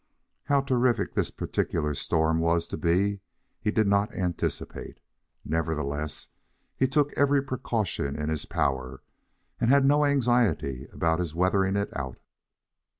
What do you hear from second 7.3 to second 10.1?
precaution in his power, and had no